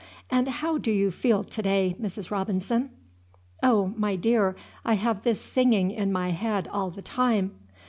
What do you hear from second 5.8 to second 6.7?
in my head